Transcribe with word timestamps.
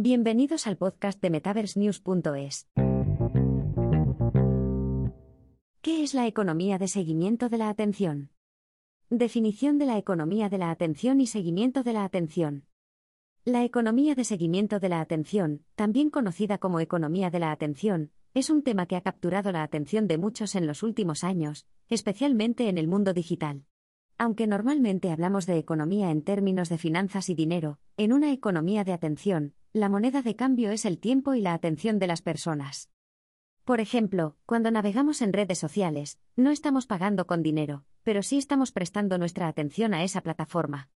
Bienvenidos 0.00 0.68
al 0.68 0.76
podcast 0.76 1.20
de 1.20 1.28
MetaverseNews.es. 1.28 2.68
¿Qué 5.80 6.04
es 6.04 6.14
la 6.14 6.28
economía 6.28 6.78
de 6.78 6.86
seguimiento 6.86 7.48
de 7.48 7.58
la 7.58 7.68
atención? 7.68 8.30
Definición 9.10 9.76
de 9.76 9.86
la 9.86 9.98
economía 9.98 10.48
de 10.48 10.58
la 10.58 10.70
atención 10.70 11.20
y 11.20 11.26
seguimiento 11.26 11.82
de 11.82 11.94
la 11.94 12.04
atención. 12.04 12.68
La 13.44 13.64
economía 13.64 14.14
de 14.14 14.22
seguimiento 14.22 14.78
de 14.78 14.88
la 14.88 15.00
atención, 15.00 15.64
también 15.74 16.10
conocida 16.10 16.58
como 16.58 16.78
economía 16.78 17.30
de 17.30 17.40
la 17.40 17.50
atención, 17.50 18.12
es 18.34 18.50
un 18.50 18.62
tema 18.62 18.86
que 18.86 18.94
ha 18.94 19.00
capturado 19.00 19.50
la 19.50 19.64
atención 19.64 20.06
de 20.06 20.16
muchos 20.16 20.54
en 20.54 20.68
los 20.68 20.84
últimos 20.84 21.24
años, 21.24 21.66
especialmente 21.88 22.68
en 22.68 22.78
el 22.78 22.86
mundo 22.86 23.14
digital. 23.14 23.64
Aunque 24.18 24.48
normalmente 24.48 25.12
hablamos 25.12 25.46
de 25.46 25.58
economía 25.58 26.10
en 26.10 26.22
términos 26.22 26.68
de 26.68 26.76
finanzas 26.76 27.28
y 27.28 27.36
dinero, 27.36 27.78
en 27.96 28.12
una 28.12 28.32
economía 28.32 28.82
de 28.82 28.92
atención, 28.92 29.54
la 29.72 29.88
moneda 29.88 30.22
de 30.22 30.34
cambio 30.34 30.72
es 30.72 30.84
el 30.84 30.98
tiempo 30.98 31.34
y 31.34 31.40
la 31.40 31.54
atención 31.54 32.00
de 32.00 32.08
las 32.08 32.20
personas. 32.20 32.90
Por 33.64 33.80
ejemplo, 33.80 34.36
cuando 34.44 34.72
navegamos 34.72 35.22
en 35.22 35.32
redes 35.32 35.58
sociales, 35.58 36.18
no 36.34 36.50
estamos 36.50 36.86
pagando 36.86 37.28
con 37.28 37.44
dinero, 37.44 37.84
pero 38.02 38.24
sí 38.24 38.38
estamos 38.38 38.72
prestando 38.72 39.18
nuestra 39.18 39.46
atención 39.46 39.94
a 39.94 40.02
esa 40.02 40.20
plataforma. 40.20 40.90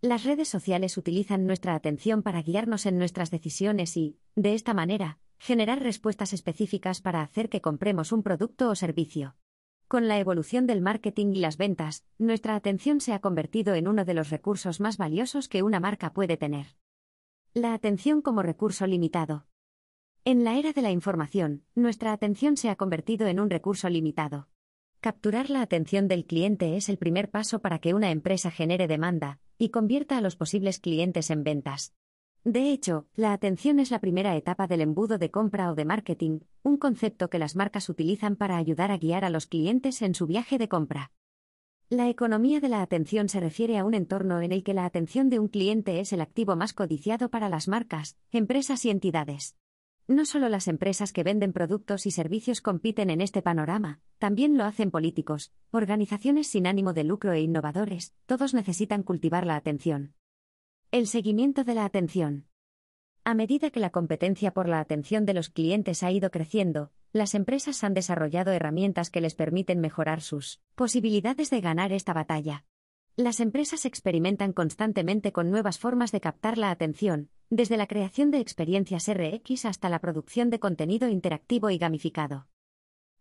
Las 0.00 0.22
redes 0.22 0.46
sociales 0.48 0.96
utilizan 0.96 1.46
nuestra 1.46 1.74
atención 1.74 2.22
para 2.22 2.42
guiarnos 2.42 2.86
en 2.86 2.96
nuestras 2.96 3.32
decisiones 3.32 3.96
y, 3.96 4.18
de 4.36 4.54
esta 4.54 4.72
manera, 4.72 5.18
generar 5.38 5.82
respuestas 5.82 6.32
específicas 6.32 7.00
para 7.00 7.22
hacer 7.22 7.48
que 7.48 7.60
compremos 7.60 8.12
un 8.12 8.22
producto 8.22 8.68
o 8.68 8.76
servicio. 8.76 9.34
Con 9.88 10.06
la 10.06 10.18
evolución 10.18 10.66
del 10.66 10.82
marketing 10.82 11.32
y 11.32 11.40
las 11.40 11.56
ventas, 11.56 12.04
nuestra 12.18 12.54
atención 12.54 13.00
se 13.00 13.14
ha 13.14 13.20
convertido 13.20 13.74
en 13.74 13.88
uno 13.88 14.04
de 14.04 14.12
los 14.12 14.28
recursos 14.28 14.80
más 14.80 14.98
valiosos 14.98 15.48
que 15.48 15.62
una 15.62 15.80
marca 15.80 16.12
puede 16.12 16.36
tener. 16.36 16.66
La 17.54 17.72
atención 17.72 18.20
como 18.20 18.42
recurso 18.42 18.86
limitado. 18.86 19.46
En 20.26 20.44
la 20.44 20.58
era 20.58 20.74
de 20.74 20.82
la 20.82 20.90
información, 20.90 21.64
nuestra 21.74 22.12
atención 22.12 22.58
se 22.58 22.68
ha 22.68 22.76
convertido 22.76 23.28
en 23.28 23.40
un 23.40 23.48
recurso 23.48 23.88
limitado. 23.88 24.50
Capturar 25.00 25.48
la 25.48 25.62
atención 25.62 26.06
del 26.06 26.26
cliente 26.26 26.76
es 26.76 26.90
el 26.90 26.98
primer 26.98 27.30
paso 27.30 27.60
para 27.60 27.78
que 27.78 27.94
una 27.94 28.10
empresa 28.10 28.50
genere 28.50 28.88
demanda 28.88 29.40
y 29.56 29.70
convierta 29.70 30.18
a 30.18 30.20
los 30.20 30.36
posibles 30.36 30.80
clientes 30.80 31.30
en 31.30 31.44
ventas. 31.44 31.94
De 32.44 32.70
hecho, 32.70 33.06
la 33.14 33.32
atención 33.32 33.78
es 33.78 33.90
la 33.90 34.00
primera 34.00 34.36
etapa 34.36 34.66
del 34.66 34.80
embudo 34.80 35.18
de 35.18 35.30
compra 35.30 35.70
o 35.70 35.74
de 35.74 35.84
marketing, 35.84 36.40
un 36.62 36.76
concepto 36.76 37.28
que 37.28 37.38
las 37.38 37.56
marcas 37.56 37.88
utilizan 37.88 38.36
para 38.36 38.56
ayudar 38.56 38.90
a 38.90 38.98
guiar 38.98 39.24
a 39.24 39.30
los 39.30 39.46
clientes 39.46 40.02
en 40.02 40.14
su 40.14 40.26
viaje 40.26 40.56
de 40.56 40.68
compra. 40.68 41.12
La 41.90 42.08
economía 42.08 42.60
de 42.60 42.68
la 42.68 42.82
atención 42.82 43.28
se 43.28 43.40
refiere 43.40 43.78
a 43.78 43.84
un 43.84 43.94
entorno 43.94 44.42
en 44.42 44.52
el 44.52 44.62
que 44.62 44.74
la 44.74 44.84
atención 44.84 45.30
de 45.30 45.38
un 45.38 45.48
cliente 45.48 46.00
es 46.00 46.12
el 46.12 46.20
activo 46.20 46.54
más 46.54 46.74
codiciado 46.74 47.30
para 47.30 47.48
las 47.48 47.66
marcas, 47.66 48.16
empresas 48.30 48.84
y 48.84 48.90
entidades. 48.90 49.56
No 50.06 50.24
solo 50.24 50.48
las 50.48 50.68
empresas 50.68 51.12
que 51.12 51.24
venden 51.24 51.52
productos 51.52 52.06
y 52.06 52.10
servicios 52.10 52.60
compiten 52.60 53.10
en 53.10 53.20
este 53.20 53.42
panorama, 53.42 54.00
también 54.18 54.56
lo 54.56 54.64
hacen 54.64 54.90
políticos, 54.90 55.52
organizaciones 55.70 56.46
sin 56.46 56.66
ánimo 56.66 56.92
de 56.92 57.04
lucro 57.04 57.32
e 57.32 57.40
innovadores, 57.40 58.14
todos 58.26 58.54
necesitan 58.54 59.02
cultivar 59.02 59.46
la 59.46 59.56
atención. 59.56 60.14
El 60.90 61.06
seguimiento 61.06 61.64
de 61.64 61.74
la 61.74 61.84
atención. 61.84 62.46
A 63.22 63.34
medida 63.34 63.68
que 63.68 63.78
la 63.78 63.90
competencia 63.90 64.54
por 64.54 64.70
la 64.70 64.80
atención 64.80 65.26
de 65.26 65.34
los 65.34 65.50
clientes 65.50 66.02
ha 66.02 66.10
ido 66.10 66.30
creciendo, 66.30 66.92
las 67.12 67.34
empresas 67.34 67.84
han 67.84 67.92
desarrollado 67.92 68.52
herramientas 68.52 69.10
que 69.10 69.20
les 69.20 69.34
permiten 69.34 69.80
mejorar 69.80 70.22
sus 70.22 70.62
posibilidades 70.74 71.50
de 71.50 71.60
ganar 71.60 71.92
esta 71.92 72.14
batalla. 72.14 72.64
Las 73.16 73.40
empresas 73.40 73.84
experimentan 73.84 74.54
constantemente 74.54 75.30
con 75.30 75.50
nuevas 75.50 75.78
formas 75.78 76.10
de 76.10 76.22
captar 76.22 76.56
la 76.56 76.70
atención, 76.70 77.28
desde 77.50 77.76
la 77.76 77.86
creación 77.86 78.30
de 78.30 78.38
experiencias 78.40 79.12
RX 79.12 79.66
hasta 79.66 79.90
la 79.90 79.98
producción 79.98 80.48
de 80.48 80.58
contenido 80.58 81.06
interactivo 81.08 81.68
y 81.68 81.76
gamificado. 81.76 82.48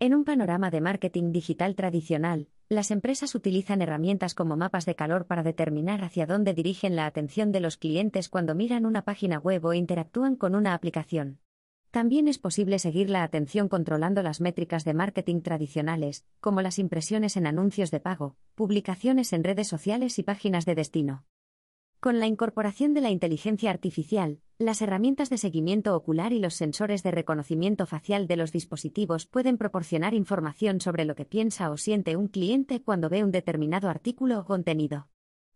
En 0.00 0.14
un 0.16 0.24
panorama 0.24 0.72
de 0.72 0.80
marketing 0.80 1.30
digital 1.30 1.76
tradicional, 1.76 2.48
las 2.72 2.90
empresas 2.90 3.34
utilizan 3.34 3.82
herramientas 3.82 4.34
como 4.34 4.56
mapas 4.56 4.86
de 4.86 4.94
calor 4.94 5.26
para 5.26 5.42
determinar 5.42 6.02
hacia 6.02 6.26
dónde 6.26 6.54
dirigen 6.54 6.96
la 6.96 7.06
atención 7.06 7.52
de 7.52 7.60
los 7.60 7.76
clientes 7.76 8.28
cuando 8.28 8.54
miran 8.54 8.86
una 8.86 9.02
página 9.02 9.38
web 9.38 9.64
o 9.64 9.74
interactúan 9.74 10.36
con 10.36 10.54
una 10.54 10.72
aplicación. 10.72 11.38
También 11.90 12.28
es 12.28 12.38
posible 12.38 12.78
seguir 12.78 13.10
la 13.10 13.22
atención 13.22 13.68
controlando 13.68 14.22
las 14.22 14.40
métricas 14.40 14.84
de 14.84 14.94
marketing 14.94 15.42
tradicionales, 15.42 16.24
como 16.40 16.62
las 16.62 16.78
impresiones 16.78 17.36
en 17.36 17.46
anuncios 17.46 17.90
de 17.90 18.00
pago, 18.00 18.36
publicaciones 18.54 19.34
en 19.34 19.44
redes 19.44 19.68
sociales 19.68 20.18
y 20.18 20.22
páginas 20.22 20.64
de 20.64 20.74
destino. 20.74 21.26
Con 22.02 22.18
la 22.18 22.26
incorporación 22.26 22.94
de 22.94 23.00
la 23.00 23.10
inteligencia 23.10 23.70
artificial, 23.70 24.40
las 24.58 24.82
herramientas 24.82 25.30
de 25.30 25.38
seguimiento 25.38 25.94
ocular 25.94 26.32
y 26.32 26.40
los 26.40 26.54
sensores 26.54 27.04
de 27.04 27.12
reconocimiento 27.12 27.86
facial 27.86 28.26
de 28.26 28.34
los 28.34 28.50
dispositivos 28.50 29.26
pueden 29.26 29.56
proporcionar 29.56 30.12
información 30.12 30.80
sobre 30.80 31.04
lo 31.04 31.14
que 31.14 31.26
piensa 31.26 31.70
o 31.70 31.76
siente 31.76 32.16
un 32.16 32.26
cliente 32.26 32.82
cuando 32.82 33.08
ve 33.08 33.22
un 33.22 33.30
determinado 33.30 33.88
artículo 33.88 34.40
o 34.40 34.44
contenido. 34.44 35.06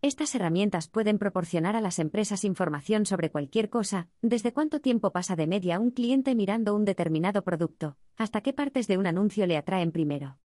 Estas 0.00 0.34
herramientas 0.34 0.88
pueden 0.88 1.16
proporcionar 1.16 1.76
a 1.76 1.80
las 1.80 2.00
empresas 2.00 2.42
información 2.42 3.06
sobre 3.06 3.30
cualquier 3.30 3.70
cosa, 3.70 4.08
desde 4.20 4.52
cuánto 4.52 4.80
tiempo 4.80 5.12
pasa 5.12 5.36
de 5.36 5.46
media 5.46 5.78
un 5.78 5.92
cliente 5.92 6.34
mirando 6.34 6.74
un 6.74 6.84
determinado 6.84 7.44
producto, 7.44 7.96
hasta 8.16 8.40
qué 8.40 8.52
partes 8.52 8.88
de 8.88 8.98
un 8.98 9.06
anuncio 9.06 9.46
le 9.46 9.56
atraen 9.56 9.92
primero. 9.92 10.40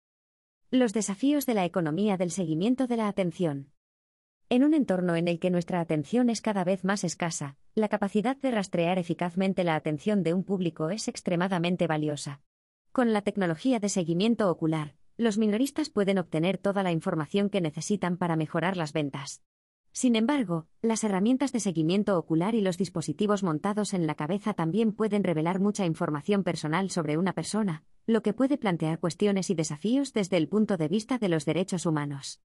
Los 0.69 0.93
desafíos 0.93 1.47
de 1.47 1.55
la 1.55 1.65
economía 1.65 2.17
del 2.17 2.29
seguimiento 2.29 2.85
de 2.85 2.97
la 2.97 3.07
atención. 3.07 3.71
En 4.49 4.63
un 4.63 4.73
entorno 4.73 5.17
en 5.17 5.27
el 5.27 5.39
que 5.39 5.49
nuestra 5.49 5.81
atención 5.81 6.29
es 6.29 6.39
cada 6.41 6.63
vez 6.63 6.85
más 6.85 7.03
escasa, 7.03 7.57
la 7.75 7.89
capacidad 7.89 8.37
de 8.37 8.49
rastrear 8.49 8.97
eficazmente 8.97 9.65
la 9.65 9.75
atención 9.75 10.23
de 10.23 10.33
un 10.33 10.45
público 10.45 10.89
es 10.89 11.09
extremadamente 11.09 11.85
valiosa. 11.85 12.39
Con 12.93 13.11
la 13.11 13.21
tecnología 13.21 13.81
de 13.81 13.89
seguimiento 13.89 14.49
ocular, 14.49 14.95
los 15.17 15.37
minoristas 15.37 15.89
pueden 15.89 16.17
obtener 16.17 16.57
toda 16.57 16.81
la 16.81 16.93
información 16.93 17.49
que 17.49 17.59
necesitan 17.59 18.15
para 18.15 18.37
mejorar 18.37 18.77
las 18.77 18.93
ventas. 18.93 19.43
Sin 19.91 20.15
embargo, 20.15 20.67
las 20.81 21.03
herramientas 21.03 21.51
de 21.51 21.59
seguimiento 21.59 22.17
ocular 22.17 22.55
y 22.55 22.61
los 22.61 22.77
dispositivos 22.77 23.43
montados 23.43 23.93
en 23.93 24.07
la 24.07 24.15
cabeza 24.15 24.53
también 24.53 24.93
pueden 24.93 25.25
revelar 25.25 25.59
mucha 25.59 25.85
información 25.85 26.45
personal 26.45 26.89
sobre 26.89 27.17
una 27.17 27.33
persona, 27.33 27.83
lo 28.05 28.21
que 28.21 28.31
puede 28.31 28.57
plantear 28.57 28.99
cuestiones 28.99 29.49
y 29.49 29.55
desafíos 29.55 30.13
desde 30.13 30.37
el 30.37 30.47
punto 30.47 30.77
de 30.77 30.87
vista 30.87 31.17
de 31.17 31.27
los 31.27 31.43
derechos 31.43 31.85
humanos. 31.85 32.39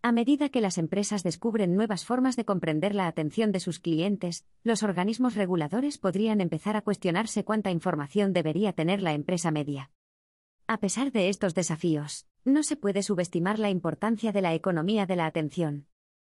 A 0.00 0.12
medida 0.12 0.48
que 0.48 0.60
las 0.60 0.78
empresas 0.78 1.24
descubren 1.24 1.74
nuevas 1.74 2.04
formas 2.04 2.36
de 2.36 2.44
comprender 2.44 2.94
la 2.94 3.08
atención 3.08 3.50
de 3.50 3.58
sus 3.58 3.80
clientes, 3.80 4.46
los 4.62 4.84
organismos 4.84 5.34
reguladores 5.34 5.98
podrían 5.98 6.40
empezar 6.40 6.76
a 6.76 6.82
cuestionarse 6.82 7.44
cuánta 7.44 7.72
información 7.72 8.32
debería 8.32 8.72
tener 8.72 9.02
la 9.02 9.12
empresa 9.12 9.50
media. 9.50 9.90
A 10.68 10.78
pesar 10.78 11.10
de 11.10 11.28
estos 11.28 11.54
desafíos, 11.54 12.26
no 12.44 12.62
se 12.62 12.76
puede 12.76 13.02
subestimar 13.02 13.58
la 13.58 13.70
importancia 13.70 14.30
de 14.30 14.40
la 14.40 14.54
economía 14.54 15.04
de 15.04 15.16
la 15.16 15.26
atención. 15.26 15.86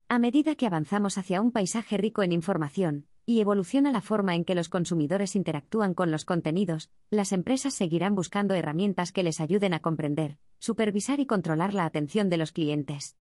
A 0.07 0.17
medida 0.17 0.55
que 0.55 0.65
avanzamos 0.65 1.17
hacia 1.17 1.41
un 1.41 1.51
paisaje 1.51 1.97
rico 1.97 2.23
en 2.23 2.31
información, 2.31 3.07
y 3.25 3.41
evoluciona 3.41 3.91
la 3.91 3.99
forma 3.99 4.35
en 4.35 4.45
que 4.45 4.55
los 4.55 4.69
consumidores 4.69 5.35
interactúan 5.35 5.93
con 5.93 6.11
los 6.11 6.23
contenidos, 6.23 6.89
las 7.09 7.33
empresas 7.33 7.73
seguirán 7.73 8.15
buscando 8.15 8.53
herramientas 8.53 9.11
que 9.11 9.23
les 9.23 9.41
ayuden 9.41 9.73
a 9.73 9.81
comprender, 9.81 10.37
supervisar 10.59 11.19
y 11.19 11.25
controlar 11.25 11.73
la 11.73 11.83
atención 11.83 12.29
de 12.29 12.37
los 12.37 12.53
clientes. 12.53 13.17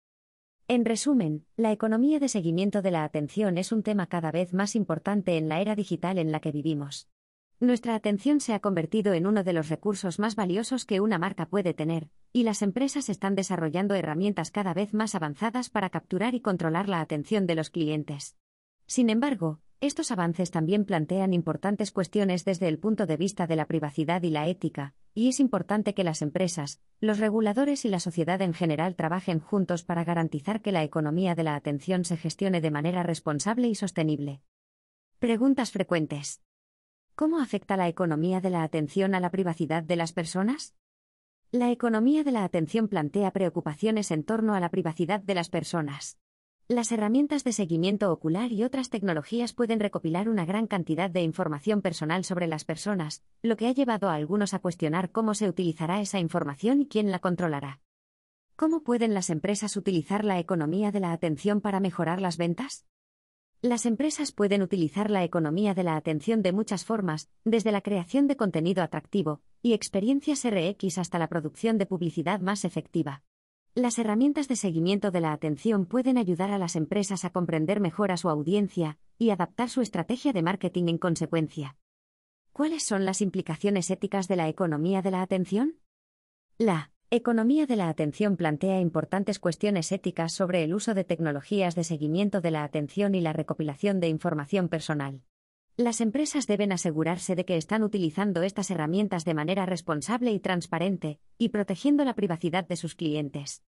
En 0.73 0.85
resumen, 0.85 1.45
la 1.55 1.71
economía 1.71 2.17
de 2.17 2.27
seguimiento 2.27 2.81
de 2.81 2.89
la 2.89 3.03
atención 3.03 3.59
es 3.59 3.71
un 3.71 3.83
tema 3.83 4.07
cada 4.07 4.31
vez 4.31 4.55
más 4.55 4.75
importante 4.75 5.37
en 5.37 5.47
la 5.47 5.61
era 5.61 5.75
digital 5.75 6.17
en 6.17 6.31
la 6.31 6.39
que 6.39 6.51
vivimos. 6.51 7.11
Nuestra 7.59 7.93
atención 7.93 8.39
se 8.39 8.55
ha 8.55 8.59
convertido 8.59 9.13
en 9.13 9.27
uno 9.27 9.43
de 9.43 9.53
los 9.53 9.69
recursos 9.69 10.17
más 10.17 10.35
valiosos 10.35 10.85
que 10.85 10.99
una 10.99 11.19
marca 11.19 11.45
puede 11.45 11.75
tener, 11.75 12.09
y 12.31 12.41
las 12.41 12.63
empresas 12.63 13.09
están 13.09 13.35
desarrollando 13.35 13.93
herramientas 13.93 14.49
cada 14.49 14.73
vez 14.73 14.95
más 14.95 15.13
avanzadas 15.13 15.69
para 15.69 15.91
capturar 15.91 16.33
y 16.33 16.41
controlar 16.41 16.89
la 16.89 17.01
atención 17.01 17.45
de 17.45 17.53
los 17.53 17.69
clientes. 17.69 18.35
Sin 18.87 19.11
embargo, 19.11 19.61
estos 19.85 20.11
avances 20.11 20.49
también 20.49 20.85
plantean 20.85 21.33
importantes 21.33 21.91
cuestiones 21.91 22.45
desde 22.45 22.69
el 22.69 22.79
punto 22.79 23.05
de 23.05 23.17
vista 23.17 23.47
de 23.47 23.57
la 23.57 23.65
privacidad 23.65 24.23
y 24.23 24.29
la 24.29 24.47
ética, 24.47 24.93
y 25.13 25.27
es 25.27 25.41
importante 25.41 25.93
que 25.93 26.05
las 26.05 26.21
empresas, 26.21 26.79
los 27.01 27.19
reguladores 27.19 27.83
y 27.83 27.89
la 27.89 27.99
sociedad 27.99 28.41
en 28.41 28.53
general 28.53 28.95
trabajen 28.95 29.41
juntos 29.41 29.83
para 29.83 30.05
garantizar 30.05 30.61
que 30.61 30.71
la 30.71 30.83
economía 30.83 31.35
de 31.35 31.43
la 31.43 31.55
atención 31.55 32.05
se 32.05 32.15
gestione 32.15 32.61
de 32.61 32.71
manera 32.71 33.03
responsable 33.03 33.67
y 33.67 33.75
sostenible. 33.75 34.41
Preguntas 35.19 35.71
frecuentes. 35.71 36.41
¿Cómo 37.15 37.41
afecta 37.41 37.75
la 37.75 37.89
economía 37.89 38.39
de 38.39 38.51
la 38.51 38.63
atención 38.63 39.15
a 39.15 39.19
la 39.19 39.31
privacidad 39.31 39.83
de 39.83 39.97
las 39.97 40.13
personas? 40.13 40.75
La 41.51 41.71
economía 41.71 42.23
de 42.23 42.31
la 42.31 42.45
atención 42.45 42.87
plantea 42.87 43.31
preocupaciones 43.31 44.11
en 44.11 44.23
torno 44.23 44.55
a 44.55 44.61
la 44.61 44.69
privacidad 44.69 45.19
de 45.19 45.35
las 45.35 45.49
personas. 45.49 46.22
Las 46.69 46.93
herramientas 46.93 47.43
de 47.43 47.51
seguimiento 47.51 48.09
ocular 48.09 48.53
y 48.53 48.63
otras 48.63 48.89
tecnologías 48.89 49.51
pueden 49.51 49.81
recopilar 49.81 50.29
una 50.29 50.45
gran 50.45 50.65
cantidad 50.65 51.09
de 51.09 51.21
información 51.21 51.81
personal 51.81 52.23
sobre 52.23 52.47
las 52.47 52.63
personas, 52.63 53.21
lo 53.41 53.57
que 53.57 53.67
ha 53.67 53.73
llevado 53.73 54.09
a 54.09 54.13
algunos 54.13 54.53
a 54.53 54.59
cuestionar 54.59 55.11
cómo 55.11 55.33
se 55.33 55.49
utilizará 55.49 55.99
esa 55.99 56.19
información 56.19 56.81
y 56.81 56.87
quién 56.87 57.11
la 57.11 57.19
controlará. 57.19 57.81
¿Cómo 58.55 58.81
pueden 58.81 59.13
las 59.13 59.29
empresas 59.29 59.75
utilizar 59.75 60.23
la 60.23 60.39
economía 60.39 60.91
de 60.93 61.01
la 61.01 61.11
atención 61.11 61.59
para 61.59 61.81
mejorar 61.81 62.21
las 62.21 62.37
ventas? 62.37 62.85
Las 63.61 63.85
empresas 63.85 64.31
pueden 64.31 64.61
utilizar 64.61 65.11
la 65.11 65.25
economía 65.25 65.73
de 65.73 65.83
la 65.83 65.97
atención 65.97 66.41
de 66.43 66.53
muchas 66.53 66.85
formas, 66.85 67.29
desde 67.43 67.73
la 67.73 67.81
creación 67.81 68.27
de 68.27 68.37
contenido 68.37 68.83
atractivo 68.83 69.41
y 69.61 69.73
experiencias 69.73 70.45
RX 70.45 70.97
hasta 70.97 71.19
la 71.19 71.27
producción 71.27 71.77
de 71.77 71.87
publicidad 71.87 72.39
más 72.39 72.63
efectiva. 72.63 73.21
Las 73.75 73.97
herramientas 73.97 74.47
de 74.47 74.55
seguimiento 74.55 75.09
de 75.09 75.19
la 75.19 75.33
atención 75.33 75.87
pueden 75.87 76.19
ayudar 76.19 76.51
a 76.51 76.59
las 76.59 76.75
empresas 76.75 77.25
a 77.25 77.31
comprender 77.31 77.79
mejor 77.79 78.11
a 78.11 78.17
su 78.17 78.29
audiencia 78.29 78.99
y 79.17 79.31
adaptar 79.31 79.69
su 79.69 79.81
estrategia 79.81 80.31
de 80.31 80.43
marketing 80.43 80.89
en 80.89 80.97
consecuencia. 80.99 81.75
¿Cuáles 82.51 82.83
son 82.83 83.03
las 83.03 83.21
implicaciones 83.21 83.89
éticas 83.89 84.27
de 84.27 84.35
la 84.35 84.47
economía 84.47 85.01
de 85.01 85.11
la 85.11 85.23
atención? 85.23 85.79
La 86.59 86.91
Economía 87.15 87.67
de 87.67 87.75
la 87.75 87.89
atención 87.89 88.37
plantea 88.37 88.79
importantes 88.79 89.37
cuestiones 89.37 89.91
éticas 89.91 90.33
sobre 90.33 90.63
el 90.63 90.73
uso 90.73 90.95
de 90.95 91.03
tecnologías 91.03 91.75
de 91.75 91.83
seguimiento 91.83 92.41
de 92.41 92.49
la 92.49 92.63
atención 92.63 93.13
y 93.13 93.21
la 93.21 93.33
recopilación 93.33 93.99
de 93.99 94.07
información 94.07 94.67
personal. 94.67 95.21
Las 95.75 96.01
empresas 96.01 96.45
deben 96.45 96.71
asegurarse 96.71 97.35
de 97.35 97.45
que 97.45 97.57
están 97.57 97.81
utilizando 97.81 98.43
estas 98.43 98.69
herramientas 98.69 99.25
de 99.25 99.33
manera 99.33 99.65
responsable 99.65 100.31
y 100.31 100.39
transparente, 100.39 101.19
y 101.39 101.49
protegiendo 101.49 102.05
la 102.05 102.13
privacidad 102.13 102.67
de 102.67 102.75
sus 102.75 102.93
clientes. 102.93 103.63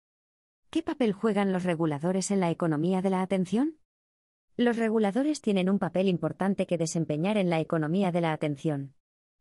¿Qué 0.70 0.84
papel 0.84 1.12
juegan 1.12 1.52
los 1.52 1.64
reguladores 1.64 2.30
en 2.30 2.38
la 2.38 2.52
economía 2.52 3.02
de 3.02 3.10
la 3.10 3.22
atención? 3.22 3.78
Los 4.56 4.76
reguladores 4.76 5.40
tienen 5.40 5.68
un 5.68 5.80
papel 5.80 6.06
importante 6.06 6.68
que 6.68 6.78
desempeñar 6.78 7.38
en 7.38 7.50
la 7.50 7.58
economía 7.58 8.12
de 8.12 8.20
la 8.20 8.32
atención. 8.32 8.94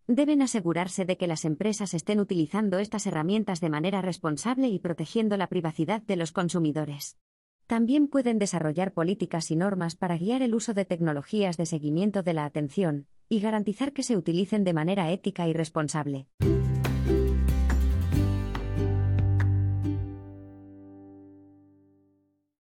Deben 0.08 0.42
asegurarse 0.42 1.06
de 1.06 1.18
que 1.18 1.28
las 1.28 1.46
empresas 1.46 1.94
estén 1.94 2.20
utilizando 2.20 2.80
estas 2.80 3.06
herramientas 3.06 3.62
de 3.62 3.70
manera 3.70 4.02
responsable 4.02 4.70
y 4.70 4.80
protegiendo 4.80 5.38
la 5.38 5.50
privacidad 5.50 6.02
de 6.02 6.16
los 6.16 6.32
consumidores. 6.32 7.20
También 7.68 8.08
pueden 8.08 8.38
desarrollar 8.38 8.94
políticas 8.94 9.50
y 9.50 9.56
normas 9.56 9.96
para 9.96 10.18
guiar 10.18 10.44
el 10.44 10.54
uso 10.54 10.74
de 10.74 10.86
tecnologías 10.86 11.58
de 11.58 11.66
seguimiento 11.66 12.22
de 12.22 12.34
la 12.34 12.46
atención 12.46 13.08
y 13.28 13.40
garantizar 13.40 13.92
que 13.92 14.04
se 14.04 14.16
utilicen 14.16 14.64
de 14.64 14.74
manera 14.74 15.12
ética 15.12 15.48
y 15.48 15.54
responsable. 15.54 16.28